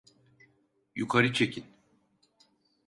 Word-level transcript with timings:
Yukarı 0.95 1.33
çekin! 1.33 1.65